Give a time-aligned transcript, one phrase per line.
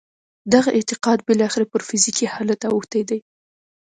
[0.53, 3.19] دغه اعتقاد بالاخره پر فزیکي حالت اوښتی دی